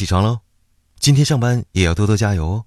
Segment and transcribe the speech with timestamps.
[0.00, 0.40] 起床喽。
[0.98, 2.64] 今天上班也要多多加油哦。